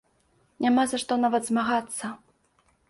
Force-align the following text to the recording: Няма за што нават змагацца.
Няма 0.65 0.85
за 0.93 1.01
што 1.03 1.19
нават 1.27 1.47
змагацца. 1.51 2.05